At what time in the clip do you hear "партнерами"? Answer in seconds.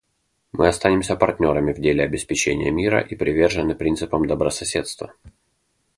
1.15-1.73